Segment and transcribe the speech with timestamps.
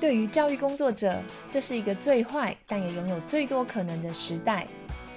[0.00, 4.66] 对于教育工作者，这是一个最坏但也拥有最多可能的时代。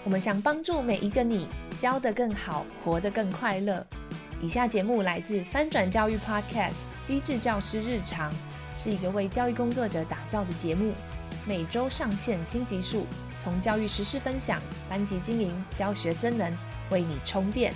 [0.04, 1.48] 我们想帮助每一个你，
[1.78, 3.86] 教得更好，活得更快乐。
[4.42, 6.74] 以下节目来自翻转教育 Podcast
[7.08, 8.30] 《机智教师日常》，
[8.76, 10.92] 是一个为教育工作者打造的节目，
[11.48, 13.06] 每周上线新集数，
[13.40, 14.60] 从教育时事分享、
[14.90, 16.52] 班级经营、教学增能，
[16.92, 17.74] 为你充电。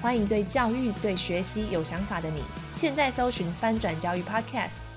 [0.00, 2.42] 欢迎对教育、对学习有想法的你，
[2.72, 4.87] 现在搜寻翻转教育 Podcast。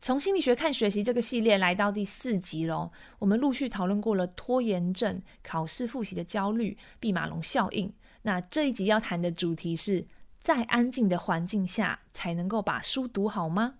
[0.00, 7.92] 从心理学看学习这个系列来到第四集喽，我们陆续讨论过了拖延症、考试复习的焦虑、毕马龙效应。
[8.22, 10.06] 那这一集要谈的主题是，
[10.40, 13.74] 在安静的环境下才能够把书读好吗？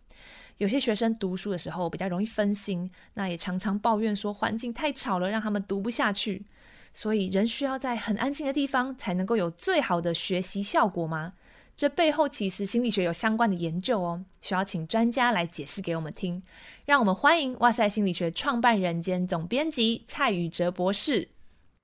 [0.56, 6.44] 有些学生读书的时候比较容易分心，那也常常抱怨说环境太吵了，让他们读不下去。
[6.92, 11.34] 所以人需要在很安静的地方才能够有最好的学习效果吗？
[11.78, 16.42] 这背后其实心理学有相关的研究哦，需要请专家来解释给我们听。
[16.84, 21.28] 让我们欢迎哇塞心理学创办人兼总编辑蔡宇哲博士。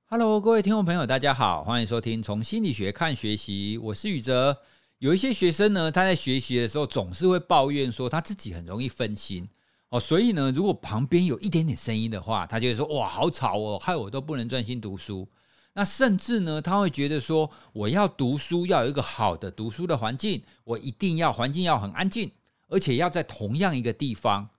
[0.06, 4.62] Hello，各位听众朋友，大家好，欢迎收听从心理学看学习，我是宇哲。
[4.98, 9.48] 有一些学生呢，他在学习的时候总是会抱怨说他自己很容易分心
[9.90, 15.28] 哦，所以呢，如果旁边有一点点声音的话，他就会说哇，好吵哦，害我都不能专心读书。
[15.74, 22.30] 那甚至呢，他会觉得说，我要读书要有一个好的读书的环境，我一定要环境要很安静，
[22.68, 24.50] 而且要在同样一个地方。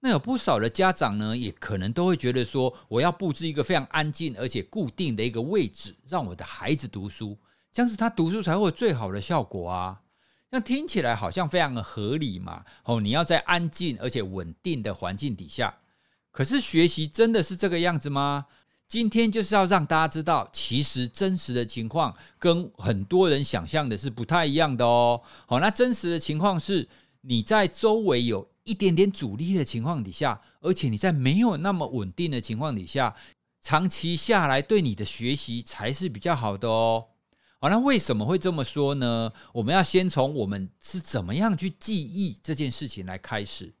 [0.00, 7.38] 那有不少的家长呢，也可能都会觉得说，我要布置一个非常安静而且固定的一个位置，让我的孩子读书，
[7.72, 10.02] 这样子他读书才会最好的效果啊。
[10.50, 12.64] 那听起来好像非常的合理嘛。
[12.84, 15.78] 哦，你要在安静而且稳定的环境底下，
[16.30, 18.46] 可是学习真的是这个样子吗？
[18.94, 25.20] 今天就是要让大家知道，其实真实的情况跟很多人想象的是不太一样的哦。
[25.48, 26.88] 好，那真实的情况是，
[27.22, 33.16] 你在周围有一点点阻力的情况底下，而且你在没有那么稳定的情况底下，
[33.60, 37.06] 长期下来对你的学习才是比较好的哦。
[37.58, 39.32] 好，那为什么会这么说呢？
[39.54, 43.74] 我们要先从我们是怎么样去记忆这件事情来开始。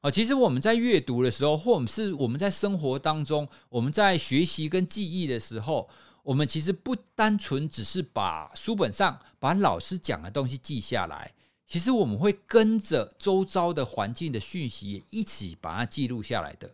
[0.00, 5.88] 啊，其实我们在阅读的时候，或者是我们在生活当中，我们在学习跟记忆的时候，
[6.22, 11.34] 我们其实不单纯只是把书本上把老师讲的东西记下来，
[11.66, 16.72] 其实我们会跟着周遭的环境的讯息也一起把它记录下来的。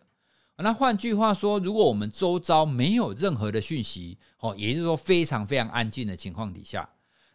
[0.57, 6.87] 那换句话说，如果我们周遭没有任何的讯息，哦，也就是说非常非常安静的情况底下，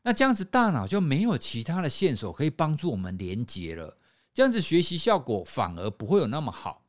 [0.05, 3.97] 那这样子大脑就没有其他的线索可以帮助我们连接了。
[4.33, 6.85] 这样子学习效果反而不会有那么好。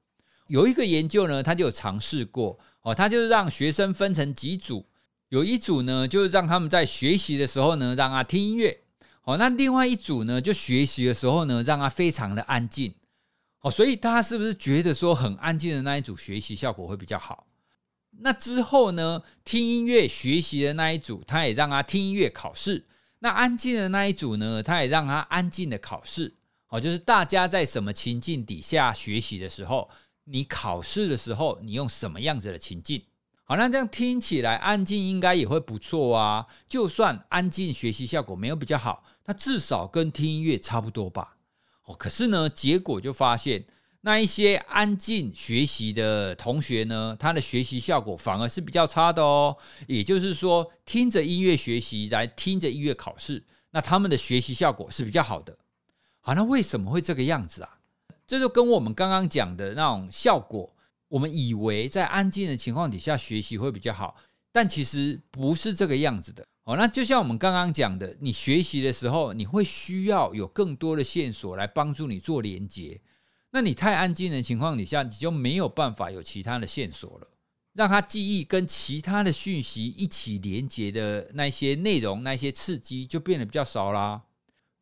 [0.48, 4.86] 有一个研究呢，他就有尝试过哦，他就是让学生分成几组，
[5.30, 8.82] 有一组呢就是让他们在学习的时候呢让他听音乐，
[9.24, 12.94] 哦，那另外一组呢就学习的时候呢让他非常的安静，
[13.62, 17.48] 哦，所以大家是不是觉得说很安静的那一组学习效果会比较好？
[18.20, 22.84] 那之后呢，听音乐学习的那一组，他也让他听音乐考试；
[23.20, 26.36] 那安静的那一组呢，他也让他安静的考试。
[26.72, 29.90] 哦，就是大家在什么情境底下学习的时候，
[30.24, 33.04] 你考试的时候，你用什么样子的情境？
[33.44, 36.48] 好，那这样听起来安静应该也会不错啊。
[36.70, 41.36] 就算安静学习效果没有比较好，那至少跟听音乐差不多吧。
[41.84, 43.66] 哦，可是呢，结果就发现
[44.00, 49.58] 那一些安静学习的同学呢，他的学习效果反而是比较差的哦。
[49.88, 55.58] 也就是说，听着音乐学习，来听着音乐考试，那他们的学习效果是比较好的。
[56.22, 57.80] 好，那为什么会这个样子啊？
[58.28, 60.74] 这就跟我们刚刚讲的那种效果，
[61.10, 64.16] 我们以为在安静的情况底下学习会比较好，
[64.52, 66.46] 但其实不是这个样子的。
[66.64, 73.02] 哦，那就像我们刚刚讲的，你学习的时候，你会需要有更多的线索来帮助你做连接。
[73.50, 77.28] 那你太安静的情况底下，你就没有办法有其他的线索了，
[77.74, 84.22] 让他记忆跟其他的讯息一起连接的那些内容、那些刺激就变得比较少啦。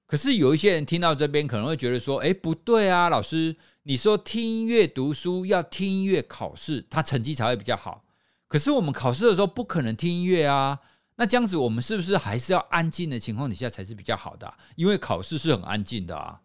[0.09, 8.03] 可是有一些人听到这边可能会觉得说：“哎，不对啊，老师，你说听音乐读书要听音乐考试，他成绩才会比较好。
[8.47, 10.79] 可是我们考试的时候不可能听音乐啊，
[11.17, 14.51] 那这样子我们是不是还是要安静的情况底下才是比较好的？
[14.75, 16.41] 因为考试是很安静的啊。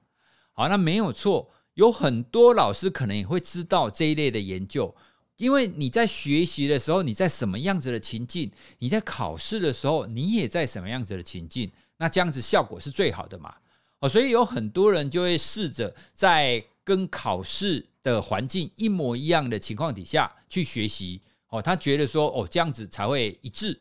[0.52, 4.94] 好，那没有错，有很多老师可能也会知道这一类的研究。
[5.38, 8.52] 因为你在学习的时候，你在什么样子的情境？
[8.80, 11.72] 你在考试的时候，你也在什么样子的情境？
[12.04, 13.54] 那这样子效果是最好的嘛？
[14.00, 21.22] 哦，所以有很多人就会试着在跟考试的环境一模一样的情况底下去学习。
[21.48, 23.80] 哦，他觉得说，哦，这样子才会一致。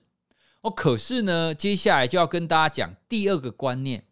[0.62, 4.06] 哦，可是呢，接下来就要跟大家讲第二个观念。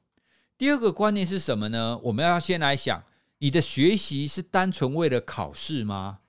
[0.57, 1.98] 第二个观念是什么呢？
[2.04, 3.02] 我们要先来想，
[3.38, 6.19] 你的学习是单纯为了考试吗？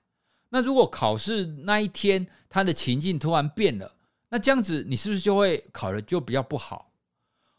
[0.51, 3.97] 那如果考试那一天，他的情境突然变了，
[4.29, 6.92] 那这样子你是不是就会考得就比较不好？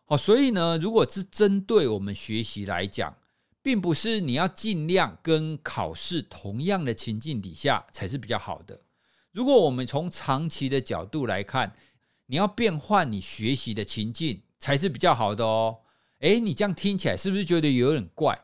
[0.05, 3.15] 好，所以呢，如果是针对我们学习来讲，
[3.61, 8.81] 并不是你要尽量跟考试同样的情境底下才是比较好的。
[9.31, 11.73] 如果我们从长期的角度来看，
[12.25, 15.79] 你要变换你学习的情境才是比较好的哦。
[16.19, 18.37] 诶，你这样听起来是不是觉得有点怪？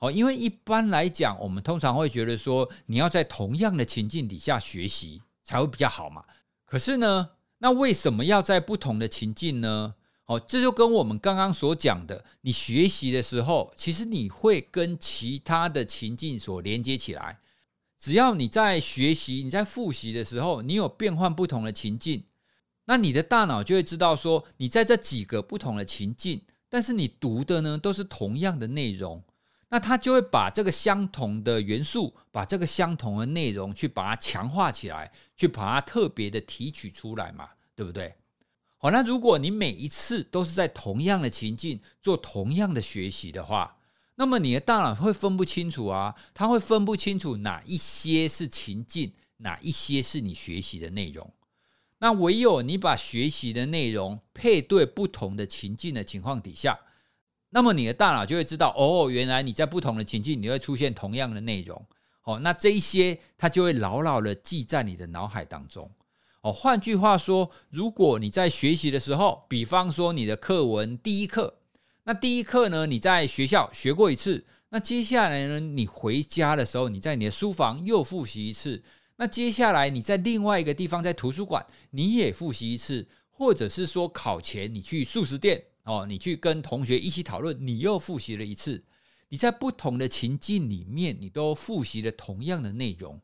[0.00, 6.24] 哦，因为一般来讲，我们通常会觉得说，你要在同样的情境底下学习才会比较好嘛。
[6.66, 9.94] 可是呢，那为什么要在不同的情境呢？
[10.26, 17.40] 哦，这就跟我们刚刚所讲的，你学习的时候，其实你会跟其他的情境所连接起来。
[17.98, 22.24] 只要你在学习、你在复习的时候，你有变换不同的情境，
[22.86, 29.22] 那你的大脑就会知道说，你在这几个不同的情境，但是你读的呢，都是同样的内容。
[29.70, 38.14] 那它就会把这个相同的元素，把这个相同的内容去把它强化起来，去把它特别的提取出来嘛，对不对？
[38.84, 43.78] 好，那如果你每一次都是在同样的情境做同样的学习的话，
[44.16, 51.32] 那么你的大脑会分不清楚啊，它会分不清楚哪一些是情境，哪一些是你学习的内容。
[52.00, 56.78] 那唯有你把学习的内容配对不同的情境的情况底下。
[57.52, 61.82] 那么你的大脑就会知道，哦，原来你在不同的情境，你会出现同样的内容，
[62.24, 65.90] 哦，那这一些它就会牢牢的记在你的脑海当中，
[66.44, 71.60] 哦，换句话说，如果你在学习的时候，比方说你的课文第一课，
[72.02, 78.84] 那第一课呢，你在学校学过一次，那接下来呢，你回家的时候，你在你的书房又复习一次，
[79.16, 85.64] 那接下来你在另外一个地方，在图书馆你也复习一次，或者是说考前你去素食店。
[85.84, 88.84] 哦，你去跟同学一起讨论，你又复习了一次。
[89.30, 93.18] 你在不同的情境里面，你都复习了同样的内容。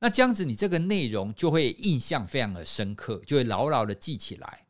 [0.00, 4.66] 那这样子，你这个内容就会印象非常的深刻，就会牢牢的记起来。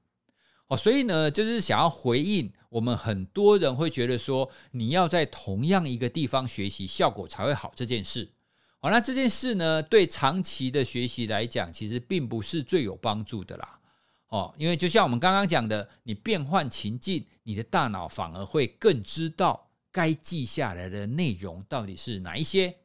[0.68, 8.30] 哦，所以呢，就是想要回应我们很多人会觉得说，你要在同样一个地方学习，效果才会好这件事。
[8.78, 13.80] 好，那这件事呢，对长期的学习来讲，其实并不是最有帮助的啦。
[14.28, 22.76] 哦，因为就像我们刚刚讲的，你变换情境，你的大脑反而会更知道该记下来的内容到底是哪一些。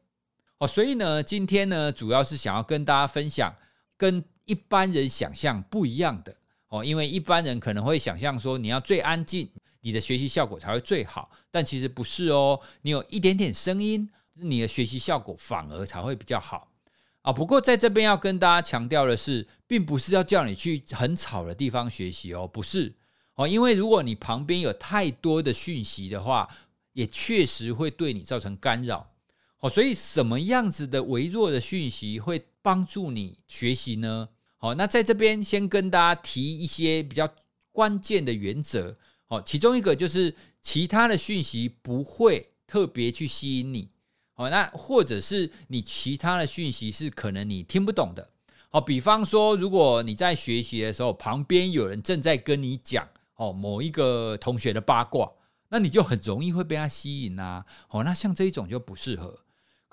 [0.58, 3.54] 哦，所以呢，今天呢，主要是想要跟大家分享
[3.96, 6.36] 跟一般人想象不一样的。
[6.68, 9.48] 哦，因为一般人可能会想象说，你要最安静，
[9.80, 16.68] 你的学习效果才会最好，但其实不是哦，你有一点点声音，你的学习效果反而才会比较好。
[17.22, 22.94] 啊，不过在这边要跟大家强调的是，并不是要叫你去很吵的地方学习哦，不是。
[23.36, 26.48] 哦，因为如果你旁边有太多的讯息的话，
[26.92, 29.08] 也确实会对你造成干扰
[29.64, 29.70] 哦。
[29.70, 34.28] 所以什么样子的微弱的讯息会帮助你学习呢？
[34.58, 37.28] 好，那在这边先跟大家提一些比较
[37.72, 38.96] 关键的原则
[39.28, 43.88] 哦，其中一个就是其他的讯息不会特别去吸引你。
[44.36, 48.30] 哦，那或者是你其他的讯息是可能你听不懂的。
[48.70, 53.06] 好，比方说，如果你在学习的时候，旁边有人正在跟你讲
[53.36, 55.30] 哦某一个同学的八卦，
[55.68, 57.64] 那你就很容易会被他吸引啊。
[57.90, 59.43] 哦，那像这一种就不适合。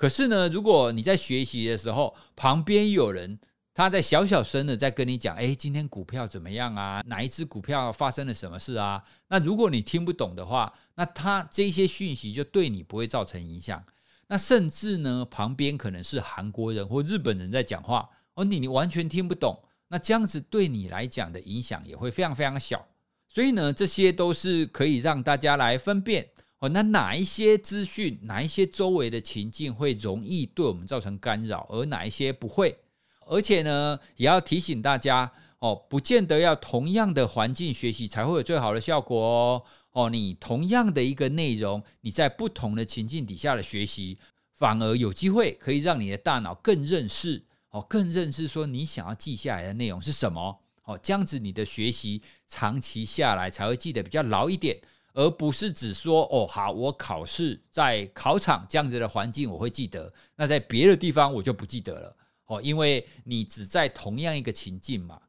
[0.02, 3.38] 可是呢，如果你在学习的时候，旁边有人
[3.72, 7.04] 他在小小声的在跟你讲，诶，今天股票怎么样啊？
[7.06, 9.04] 哪一只股票发生了什么事啊？
[9.28, 13.84] 那如果你听不懂的话，那他这些讯息就对你不会造成影响。
[14.26, 19.56] 那甚至呢，旁边可能是韩国人或日本人在讲话，哦，你你完全听不懂，
[19.90, 22.84] 那这样子对你来讲的影响也会非常非常小。
[23.30, 26.28] 所以呢，这些都是可以让大家来分辨
[26.62, 32.78] 哦，那哪一些资讯，哪一些周围的情境会容易对我们造成干扰，而哪一些不会。
[33.26, 39.64] 而且呢，也要提醒大家哦，不见得要同样的环境学习才会有最好的效果哦。
[39.94, 44.20] 哦，你同样的一个内容，你在不同的情境底下的学习，
[44.54, 54.78] 反而有机会可以让你的大脑更认识哦，更认识说你想要记下来的内容是什么哦，这样子你的学习长期下来才会记得比较牢一点，
[55.14, 62.16] 而不是只说哦，好，我考试在考场这样子的环境我会记得，那在别的地方我就不记得了。
[62.46, 65.22] 哦，因为你只在同样一个情境嘛。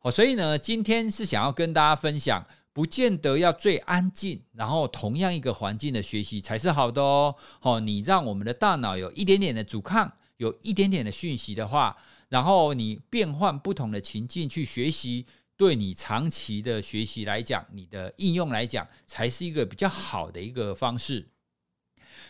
[0.00, 7.34] 哦，所以呢，今天是想要跟大家分享，不见得要最安静，然后同样一个环境的学习才是好的哦。
[7.60, 11.94] 哦，你让我们的大脑有一点点的阻抗，有一点点的讯息的话，
[12.30, 15.26] 然后你变换不同的情境去学习，
[15.60, 21.28] 对你长期的学习来讲，你的应用来讲，才是一个比较好的一个方式。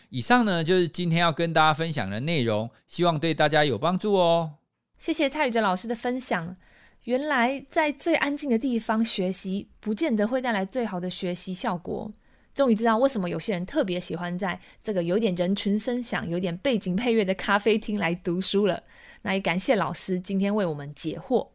[0.09, 4.55] 以上呢，就是今天要跟大家分享的内容，希望对大家有帮助哦。
[4.99, 6.57] 谢谢蔡宇哲老师的分享。
[7.05, 12.11] 原来在最安静的地方学习，不见得会带来最好的学习效果。
[12.53, 18.83] 终于知道为什么有些人特别喜欢在这个有点人群声响、有点背景配乐的咖啡厅来读书了。
[19.21, 21.47] 那也感谢老师今天为我们解惑。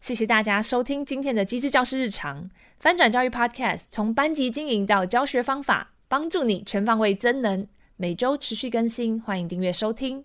[0.00, 7.66] 谢谢大家收听今天的机智教师日常翻转教育 Podcast，从班级经营到教学方法，帮助你全方位增能。
[7.96, 10.24] 每周持续更新，欢迎订阅收听。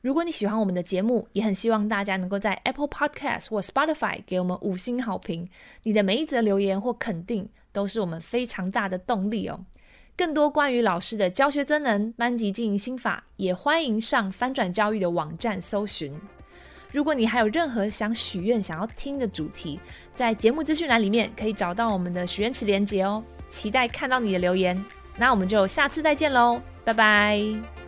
[0.00, 5.48] 如果你喜欢我们的节目，也很希望大家能够在 Apple Podcast 或 Spotify 给我们五星好评。
[5.82, 9.64] 你的每一则留言或肯定，都是我们非常大的动力哦。
[10.16, 16.14] 更多关于老师的教学增能、班级经营心法，也欢迎上翻转教育的网站搜寻。
[16.92, 19.80] 如果你还有任何想许愿、想要听的主题，
[20.14, 23.22] 在节目资讯栏里面可以找到我们的许愿池链接哦。
[23.50, 24.80] 期待看到你的留言，
[25.16, 27.81] 那我们就下次再见喽，拜拜。